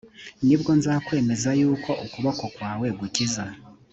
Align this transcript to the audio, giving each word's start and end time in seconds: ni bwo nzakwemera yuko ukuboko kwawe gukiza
ni 0.45 0.55
bwo 0.59 0.71
nzakwemera 0.79 1.51
yuko 1.59 1.91
ukuboko 2.05 2.45
kwawe 2.55 2.87
gukiza 2.99 3.43